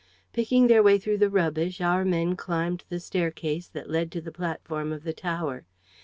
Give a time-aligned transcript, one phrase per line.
[0.33, 4.31] Picking their way through the rubbish, our men climbed the staircase that led to the
[4.31, 5.67] platform of the tower.